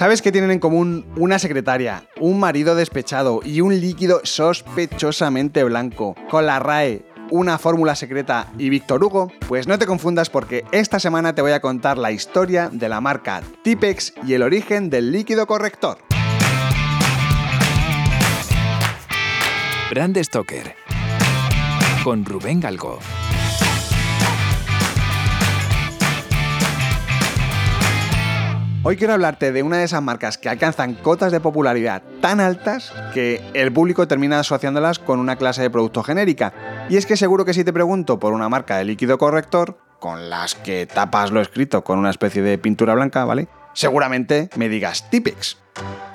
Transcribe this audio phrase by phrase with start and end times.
[0.00, 6.16] ¿Sabes qué tienen en común una secretaria, un marido despechado y un líquido sospechosamente blanco?
[6.30, 9.30] Con la RAE, una fórmula secreta y Víctor Hugo?
[9.46, 13.02] Pues no te confundas porque esta semana te voy a contar la historia de la
[13.02, 15.98] marca Tipex y el origen del líquido corrector.
[19.90, 20.76] Brand Stoker
[22.02, 23.00] con Rubén Galgo.
[28.82, 32.94] Hoy quiero hablarte de una de esas marcas que alcanzan cotas de popularidad tan altas
[33.12, 36.54] que el público termina asociándolas con una clase de producto genérica.
[36.88, 40.30] Y es que seguro que si te pregunto por una marca de líquido corrector, con
[40.30, 43.48] las que tapas lo escrito con una especie de pintura blanca, ¿vale?
[43.74, 45.58] Seguramente me digas Tipex.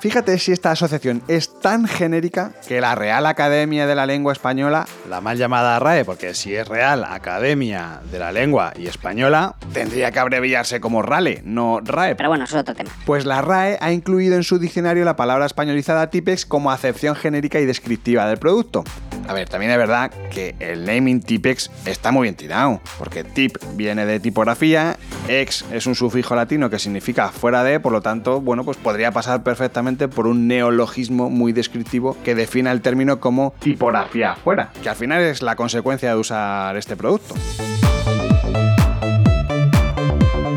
[0.00, 4.86] Fíjate si esta asociación es tan genérica que la Real Academia de la Lengua Española,
[5.08, 10.12] la mal llamada RAE, porque si es Real Academia de la Lengua y Española, tendría
[10.12, 12.14] que abreviarse como RALE, no RAE.
[12.14, 12.90] Pero bueno, eso es otro tema.
[13.06, 17.58] Pues la RAE ha incluido en su diccionario la palabra españolizada Tipex como acepción genérica
[17.58, 18.84] y descriptiva del producto.
[19.28, 23.56] A ver, también es verdad que el naming Tipex está muy bien tirado, porque tip
[23.74, 28.40] viene de tipografía, ex es un sufijo latino que significa fuera de, por lo tanto,
[28.40, 33.54] bueno, pues podría pasar perfectamente por un neologismo muy descriptivo que defina el término como
[33.60, 37.34] tipografía fuera, que al final es la consecuencia de usar este producto.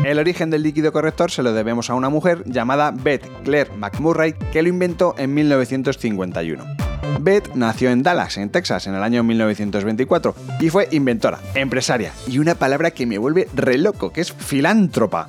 [0.04, 4.34] El origen del líquido corrector se lo debemos a una mujer llamada Beth Claire McMurray
[4.52, 6.64] que lo inventó en 1951.
[7.20, 12.38] Beth nació en Dallas, en Texas, en el año 1924 y fue inventora, empresaria y
[12.38, 15.28] una palabra que me vuelve re loco, que es filántropa.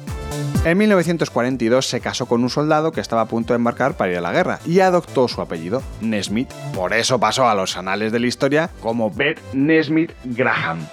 [0.64, 4.18] En 1942 se casó con un soldado que estaba a punto de embarcar para ir
[4.20, 6.54] a la guerra y adoptó su apellido, Nesmith.
[6.76, 10.88] Por eso pasó a los anales de la historia como Beth Nesmith Graham.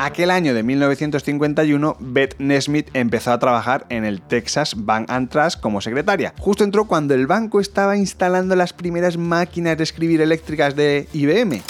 [0.00, 5.60] Aquel año de 1951, Beth Nesmith empezó a trabajar en el Texas Bank and Trust
[5.60, 6.34] como secretaria.
[6.40, 11.62] Justo entró cuando el banco estaba instalando las primeras máquinas de escribir eléctricas de IBM.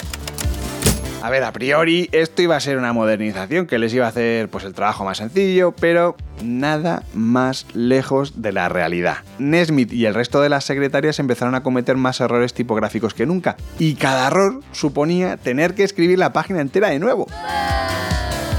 [1.21, 4.49] A ver, a priori esto iba a ser una modernización que les iba a hacer
[4.49, 9.17] pues el trabajo más sencillo, pero nada más lejos de la realidad.
[9.37, 13.55] Nesmith y el resto de las secretarias empezaron a cometer más errores tipográficos que nunca,
[13.77, 17.27] y cada error suponía tener que escribir la página entera de nuevo.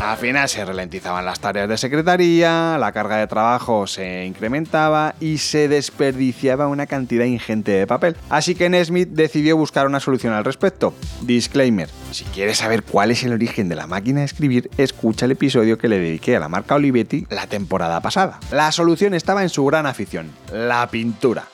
[0.02, 5.38] Al final se ralentizaban las tareas de secretaría, la carga de trabajo se incrementaba y
[5.38, 8.16] se desperdiciaba una cantidad ingente de papel.
[8.28, 10.92] Así que Nesmith decidió buscar una solución al respecto.
[11.20, 15.30] Disclaimer, si quieres saber cuál es el origen de la máquina de escribir, escucha el
[15.30, 18.40] episodio que le dediqué a la marca Olivetti la temporada pasada.
[18.50, 21.44] La solución estaba en su gran afición, la pintura.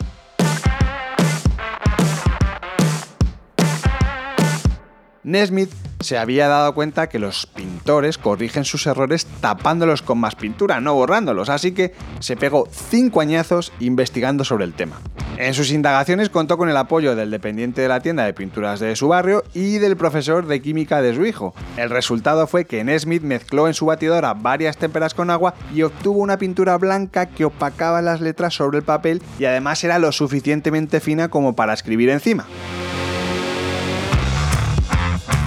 [5.23, 5.71] Nesmith
[6.01, 10.95] se había dado cuenta que los pintores corrigen sus errores tapándolos con más pintura, no
[10.95, 15.01] borrándolos, así que se pegó cinco añazos investigando sobre el tema.
[15.39, 18.97] En sus indagaciones contó con el apoyo del dependiente de la tienda de pinturas de
[18.97, 21.55] su barrio y del profesor de química de su hijo.
[21.77, 26.19] El resultado fue que Nesmith mezcló en su batidora varias témperas con agua y obtuvo
[26.19, 30.99] una pintura blanca que opacaba las letras sobre el papel y además era lo suficientemente
[30.99, 32.45] fina como para escribir encima.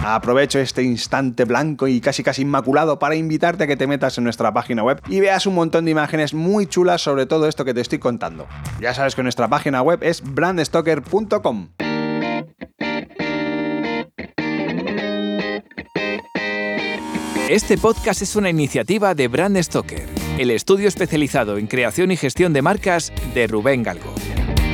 [0.03, 4.23] Aprovecho este instante blanco y casi casi inmaculado para invitarte a que te metas en
[4.23, 7.73] nuestra página web y veas un montón de imágenes muy chulas sobre todo esto que
[7.73, 8.47] te estoy contando.
[8.79, 11.67] Ya sabes que nuestra página web es brandstoker.com.
[17.47, 20.07] Este podcast es una iniciativa de Brand Stoker,
[20.40, 24.16] el estudio especializado en creación y gestión de marcas de Rubén Galgo.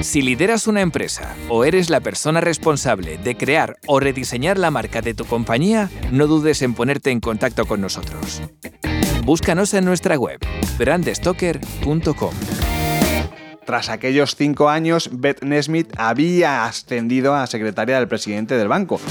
[0.02, 5.02] Si lideras una empresa o eres la persona responsable de crear o rediseñar la marca
[5.02, 8.42] de tu compañía, no dudes en ponerte en contacto con nosotros.
[9.24, 10.40] Búscanos en nuestra web,
[10.78, 12.34] brandstoker.com.
[13.66, 19.02] Tras aquellos cinco años, Beth Nesmith había ascendido a secretaria del presidente del banco.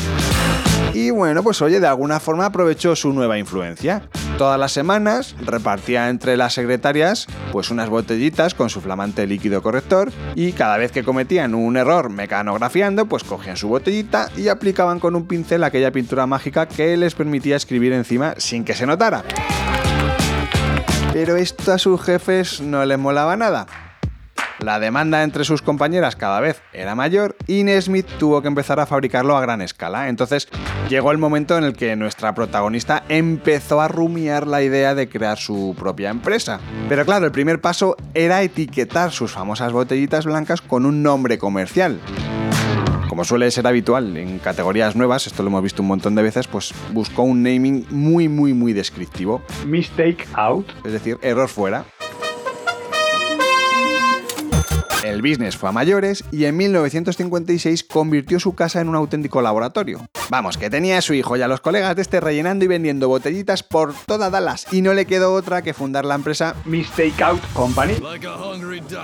[0.94, 4.08] Y bueno, pues oye, de alguna forma aprovechó su nueva influencia.
[4.38, 10.12] Todas las semanas repartía entre las secretarias pues unas botellitas con su flamante líquido corrector
[10.34, 15.16] y cada vez que cometían un error mecanografiando, pues cogían su botellita y aplicaban con
[15.16, 19.24] un pincel aquella pintura mágica que les permitía escribir encima sin que se notara.
[21.14, 23.66] Pero esto a sus jefes no les molaba nada.
[24.58, 28.86] La demanda entre sus compañeras cada vez era mayor y Nesmith tuvo que empezar a
[28.86, 30.08] fabricarlo a gran escala.
[30.08, 30.48] Entonces
[30.88, 35.38] llegó el momento en el que nuestra protagonista empezó a rumiar la idea de crear
[35.38, 36.60] su propia empresa.
[36.88, 42.00] Pero claro, el primer paso era etiquetar sus famosas botellitas blancas con un nombre comercial.
[43.08, 46.46] Como suele ser habitual en categorías nuevas, esto lo hemos visto un montón de veces,
[46.46, 49.42] pues buscó un naming muy muy muy descriptivo.
[49.64, 51.84] Mistake out, es decir, error fuera.
[55.06, 60.04] El business fue a mayores y en 1956 convirtió su casa en un auténtico laboratorio.
[60.30, 63.06] Vamos, que tenía a su hijo y a los colegas de este rellenando y vendiendo
[63.06, 67.40] botellitas por toda Dallas y no le quedó otra que fundar la empresa Mistake Out
[67.52, 67.94] Company.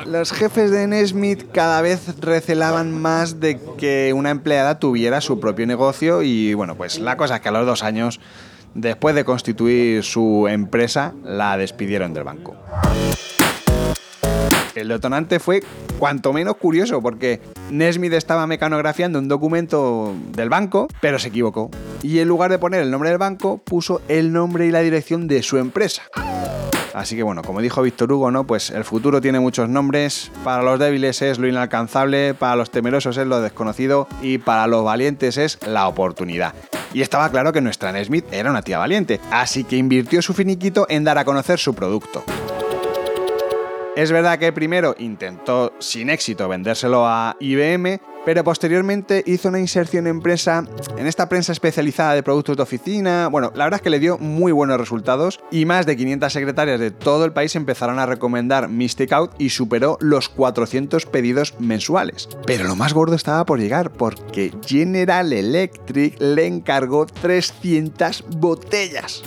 [0.07, 5.69] Los jefes de Nesmith cada vez recelaban más de que una empleada tuviera su propio
[5.69, 8.19] negocio y bueno, pues la cosa es que a los dos años,
[8.75, 12.57] después de constituir su empresa, la despidieron del banco.
[14.75, 15.63] El detonante fue
[15.99, 17.41] cuanto menos curioso porque
[17.71, 21.71] Nesmith estaba mecanografiando un documento del banco, pero se equivocó.
[22.03, 25.29] Y en lugar de poner el nombre del banco, puso el nombre y la dirección
[25.29, 26.03] de su empresa.
[26.95, 28.45] Así que bueno, como dijo Víctor Hugo, ¿no?
[28.45, 30.31] Pues el futuro tiene muchos nombres.
[30.45, 34.85] Para los débiles es lo inalcanzable, para los temerosos es lo desconocido y para los
[34.85, 36.55] valientes es la oportunidad.
[36.93, 40.87] Y estaba claro que nuestra Nesmith era una tía valiente, así que invirtió su finiquito
[40.91, 42.23] en dar a conocer su producto.
[43.95, 50.07] Es verdad que primero intentó sin éxito vendérselo a IBM, pero posteriormente hizo una inserción
[50.07, 50.65] en prensa,
[50.97, 53.29] en esta prensa especializada de productos de oficina.
[53.29, 56.81] Bueno, la verdad es que le dio muy buenos resultados y más de 500 secretarias
[56.81, 62.31] de todo el país empezaron a recomendar Mystic Out y superó los 400 pedidos mensuales.
[62.47, 69.23] Pero lo más gordo estaba por llegar porque General Electric le encargó 300 botellas.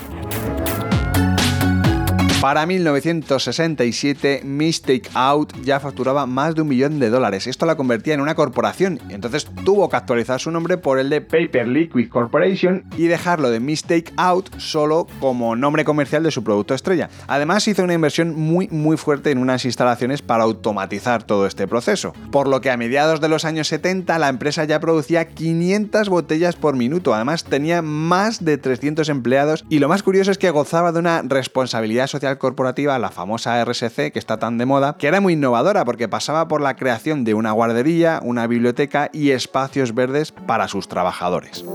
[2.46, 7.48] Para 1967, Mistake Out ya facturaba más de un millón de dólares.
[7.48, 11.22] Esto la convertía en una corporación, entonces tuvo que actualizar su nombre por el de
[11.22, 16.76] Paper Liquid Corporation y dejarlo de Mistake Out solo como nombre comercial de su producto
[16.76, 17.10] estrella.
[17.26, 22.14] Además, hizo una inversión muy muy fuerte en unas instalaciones para automatizar todo este proceso,
[22.32, 26.56] por lo que a mediados de los años 70 la empresa ya producía 500 botellas
[26.56, 27.16] por minuto.
[27.16, 31.24] Además, tenía más de 300 empleados y lo más curioso es que gozaba de una
[31.24, 35.86] responsabilidad social corporativa, la famosa RSC, que está tan de moda, que era muy innovadora
[35.86, 40.88] porque pasaba por la creación de una guardería, una biblioteca y espacios verdes para sus
[40.88, 41.66] trabajadores.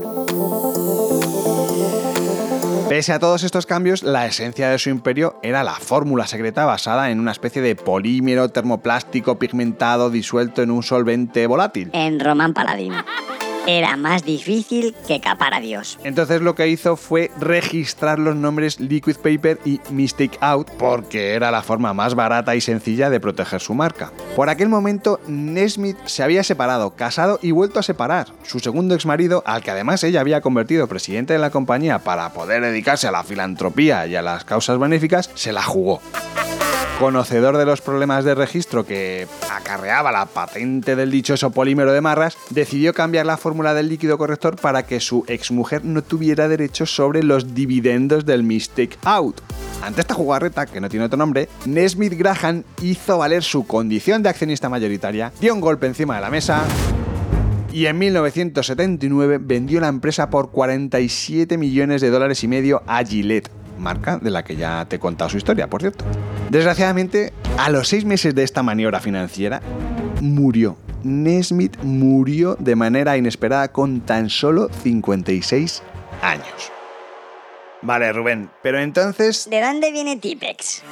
[2.89, 7.09] Pese a todos estos cambios, la esencia de su imperio era la fórmula secreta basada
[7.09, 11.89] en una especie de polímero termoplástico pigmentado disuelto en un solvente volátil.
[11.93, 12.93] En Roman Paladín
[13.67, 15.99] era más difícil que capar a Dios.
[16.03, 21.51] Entonces lo que hizo fue registrar los nombres Liquid Paper y Mistake Out porque era
[21.51, 24.11] la forma más barata y sencilla de proteger su marca.
[24.35, 28.27] Por aquel momento, Nesmith se había separado, casado y vuelto a separar.
[28.43, 32.61] Su segundo exmarido, al que además ella había convertido presidente de la compañía para poder
[32.61, 36.01] dedicarse a la filantropía y a las causas benéficas, se la jugó
[37.01, 42.37] conocedor de los problemas de registro que acarreaba la patente del dichoso polímero de marras,
[42.51, 47.23] decidió cambiar la fórmula del líquido corrector para que su exmujer no tuviera derechos sobre
[47.23, 49.41] los dividendos del Mistake Out.
[49.81, 54.29] Ante esta jugarreta, que no tiene otro nombre, Nesmith Graham hizo valer su condición de
[54.29, 56.63] accionista mayoritaria, dio un golpe encima de la mesa
[57.73, 63.49] y en 1979 vendió la empresa por 47 millones de dólares y medio a Gillette,
[63.79, 66.05] marca de la que ya te he contado su historia, por cierto.
[66.51, 69.61] Desgraciadamente, a los seis meses de esta maniobra financiera,
[70.19, 70.75] murió.
[71.01, 75.81] Nesmith murió de manera inesperada con tan solo 56
[76.21, 76.71] años.
[77.81, 79.49] Vale, Rubén, pero entonces...
[79.49, 80.83] ¿De dónde viene Tipex?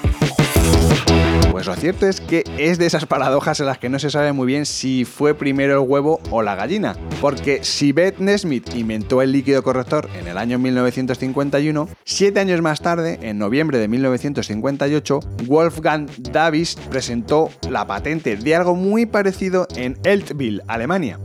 [1.60, 4.32] Pues lo cierto es que es de esas paradojas en las que no se sabe
[4.32, 6.96] muy bien si fue primero el huevo o la gallina.
[7.20, 12.80] Porque si Beth Nesmith inventó el líquido corrector en el año 1951, siete años más
[12.80, 19.98] tarde, en noviembre de 1958, Wolfgang Davis presentó la patente de algo muy parecido en
[20.06, 21.20] Eltville, Alemania.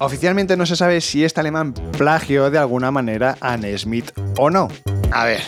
[0.00, 4.66] Oficialmente no se sabe si este alemán plagió de alguna manera a Nesmith o no.
[5.12, 5.42] A ver,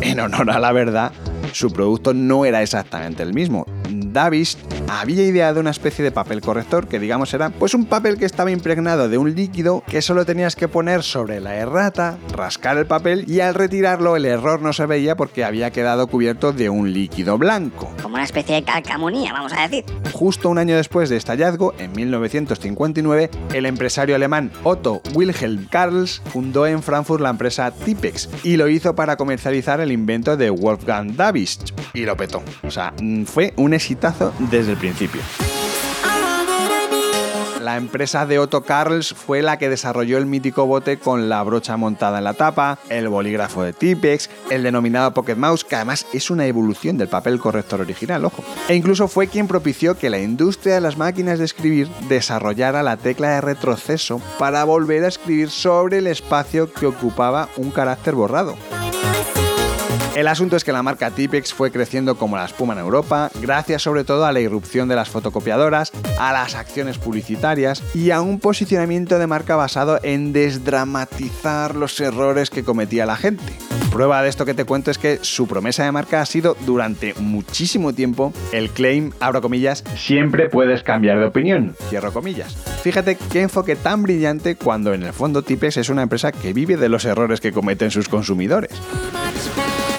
[0.00, 1.12] en honor a la verdad,
[1.52, 3.66] su producto no era exactamente el mismo.
[4.14, 4.56] Davis
[4.88, 8.50] había ideado una especie de papel corrector que digamos era pues un papel que estaba
[8.50, 13.24] impregnado de un líquido que solo tenías que poner sobre la errata, rascar el papel
[13.28, 17.38] y al retirarlo el error no se veía porque había quedado cubierto de un líquido
[17.38, 17.92] blanco.
[18.02, 19.84] Como una especie de calcamonía, vamos a decir.
[20.12, 26.22] Justo un año después de este hallazgo, en 1959, el empresario alemán Otto Wilhelm Karls
[26.26, 31.16] fundó en Frankfurt la empresa Tipex y lo hizo para comercializar el invento de Wolfgang
[31.16, 31.58] Davis
[31.92, 32.42] y lo petó.
[32.62, 35.22] O sea, mm, fue un exitazo desde el principio.
[37.64, 41.78] La empresa de Otto Carls fue la que desarrolló el mítico bote con la brocha
[41.78, 46.30] montada en la tapa, el bolígrafo de Tipex, el denominado Pocket Mouse, que además es
[46.30, 48.44] una evolución del papel corrector original, ojo.
[48.68, 52.98] E incluso fue quien propició que la industria de las máquinas de escribir desarrollara la
[52.98, 58.56] tecla de retroceso para volver a escribir sobre el espacio que ocupaba un carácter borrado.
[60.14, 63.82] El asunto es que la marca Tipex fue creciendo como la espuma en Europa, gracias
[63.82, 65.90] sobre todo a la irrupción de las fotocopiadoras,
[66.20, 72.48] a las acciones publicitarias y a un posicionamiento de marca basado en desdramatizar los errores
[72.48, 73.42] que cometía la gente.
[73.90, 77.14] Prueba de esto que te cuento es que su promesa de marca ha sido durante
[77.14, 82.54] muchísimo tiempo el claim, abro comillas, siempre puedes cambiar de opinión, cierro comillas.
[82.82, 86.76] Fíjate qué enfoque tan brillante cuando en el fondo Tipex es una empresa que vive
[86.76, 88.70] de los errores que cometen sus consumidores.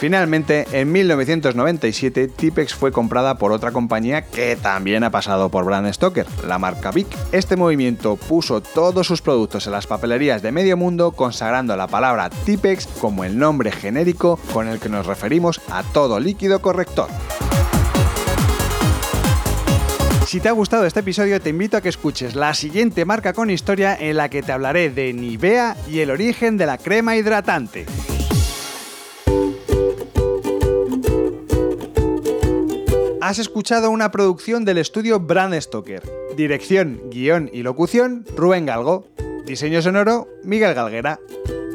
[0.05, 5.91] Finalmente, en 1997, Tipex fue comprada por otra compañía que también ha pasado por Brand
[5.91, 7.07] Stoker, la marca Vic.
[7.31, 12.29] Este movimiento puso todos sus productos en las papelerías de medio mundo, consagrando la palabra
[12.29, 17.09] Tipex como el nombre genérico con el que nos referimos a todo líquido corrector.
[20.27, 23.49] Si te ha gustado este episodio, te invito a que escuches la siguiente marca con
[23.49, 27.87] historia en la que te hablaré de Nivea y el origen de la crema hidratante.
[33.25, 36.03] Has escuchado una producción del estudio Brand Stoker.
[36.37, 39.07] Dirección, guion y locución, Rubén Galgo.
[39.47, 41.19] Diseño sonoro, Miguel Galguera.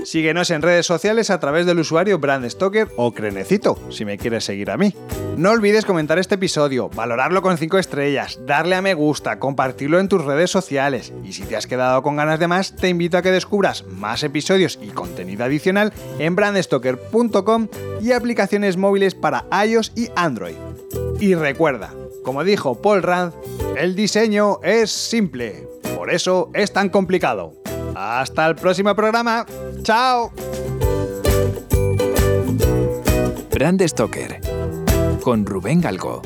[0.04, 4.44] Síguenos en redes sociales a través del usuario Brand Stoker o Crenecito, si me quieres
[4.44, 4.94] seguir a mí.
[5.36, 10.06] No olvides comentar este episodio, valorarlo con 5 estrellas, darle a me gusta, compartirlo en
[10.06, 11.12] tus redes sociales.
[11.24, 14.22] Y si te has quedado con ganas de más, te invito a que descubras más
[14.22, 17.66] episodios y contenido adicional en brandstoker.com
[18.00, 20.69] y aplicaciones móviles para iOS y Android.
[21.20, 21.92] Y recuerda,
[22.24, 23.34] como dijo Paul Rand,
[23.76, 27.52] el diseño es simple, por eso es tan complicado.
[27.94, 29.44] Hasta el próximo programa.
[29.82, 30.32] ¡Chao!
[35.22, 36.22] Con Rubén Galgo.